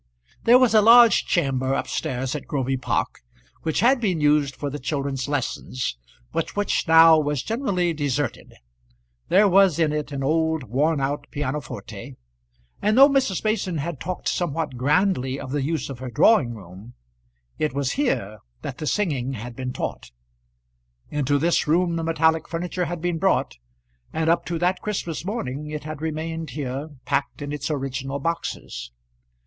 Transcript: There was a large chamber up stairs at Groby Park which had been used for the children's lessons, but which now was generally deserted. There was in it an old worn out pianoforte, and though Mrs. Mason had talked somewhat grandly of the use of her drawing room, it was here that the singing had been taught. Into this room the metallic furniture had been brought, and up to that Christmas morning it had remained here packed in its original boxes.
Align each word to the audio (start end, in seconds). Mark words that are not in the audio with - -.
There 0.45 0.57
was 0.57 0.73
a 0.73 0.81
large 0.81 1.25
chamber 1.27 1.75
up 1.75 1.87
stairs 1.87 2.33
at 2.35 2.47
Groby 2.47 2.75
Park 2.75 3.19
which 3.61 3.81
had 3.81 4.01
been 4.01 4.19
used 4.19 4.55
for 4.55 4.71
the 4.71 4.79
children's 4.79 5.27
lessons, 5.27 5.95
but 6.31 6.55
which 6.55 6.87
now 6.87 7.19
was 7.19 7.43
generally 7.43 7.93
deserted. 7.93 8.55
There 9.29 9.47
was 9.47 9.77
in 9.77 9.93
it 9.93 10.11
an 10.11 10.23
old 10.23 10.63
worn 10.63 10.99
out 10.99 11.27
pianoforte, 11.29 12.15
and 12.81 12.97
though 12.97 13.09
Mrs. 13.09 13.43
Mason 13.43 13.77
had 13.77 13.99
talked 13.99 14.27
somewhat 14.27 14.75
grandly 14.75 15.39
of 15.39 15.51
the 15.51 15.61
use 15.61 15.87
of 15.87 15.99
her 15.99 16.09
drawing 16.09 16.55
room, 16.55 16.95
it 17.59 17.75
was 17.75 17.91
here 17.91 18.39
that 18.63 18.79
the 18.79 18.87
singing 18.87 19.33
had 19.33 19.55
been 19.55 19.71
taught. 19.71 20.09
Into 21.11 21.37
this 21.37 21.67
room 21.67 21.95
the 21.95 22.03
metallic 22.03 22.47
furniture 22.47 22.85
had 22.85 23.01
been 23.01 23.19
brought, 23.19 23.57
and 24.11 24.31
up 24.31 24.45
to 24.45 24.57
that 24.57 24.81
Christmas 24.81 25.23
morning 25.23 25.69
it 25.69 25.83
had 25.83 26.01
remained 26.01 26.49
here 26.49 26.89
packed 27.05 27.43
in 27.43 27.51
its 27.53 27.69
original 27.69 28.17
boxes. 28.17 28.89